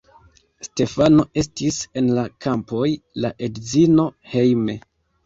Stefano 0.67 1.25
estis 1.41 1.77
en 2.01 2.07
la 2.19 2.23
kampoj, 2.45 2.87
la 3.27 3.31
edzino 3.49 4.07
hejme. 4.33 4.77